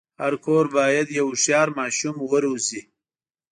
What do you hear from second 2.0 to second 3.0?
وروزي.